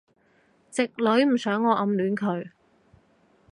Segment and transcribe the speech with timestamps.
[0.71, 2.49] 直女唔想我暗戀佢